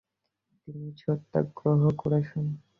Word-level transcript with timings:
তিনি 0.61 0.87
সত্যাগ্রহ 1.01 1.81
করেছেন। 2.01 2.45